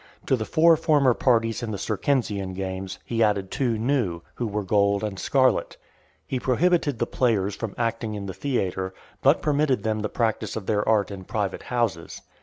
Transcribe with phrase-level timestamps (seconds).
[0.25, 4.63] To the four former parties in the Circensian games, he added two new, who were
[4.63, 5.77] gold and scarlet.
[6.25, 10.65] He prohibited the players from acting in the theatre, but permitted them the practice of
[10.65, 12.23] their art in private houses.